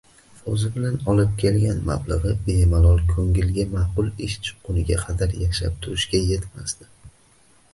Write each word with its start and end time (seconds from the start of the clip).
Oʻzi 0.51 0.69
bilan 0.77 0.95
olib 1.11 1.33
kelgan 1.41 1.83
mablagʻi 1.89 2.31
bemalol 2.47 3.03
koʻngliga 3.11 3.67
maqul 3.75 4.09
ish 4.29 4.39
chiqquniga 4.49 4.99
qadar 5.03 5.37
yashab 5.43 5.77
turishga 5.85 6.25
yetmasdi. 6.33 6.91